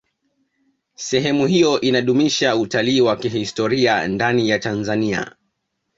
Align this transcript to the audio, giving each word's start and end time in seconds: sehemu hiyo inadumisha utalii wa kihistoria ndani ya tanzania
sehemu 0.95 1.45
hiyo 1.47 1.81
inadumisha 1.81 2.55
utalii 2.55 3.01
wa 3.01 3.15
kihistoria 3.15 4.07
ndani 4.07 4.49
ya 4.49 4.59
tanzania 4.59 5.35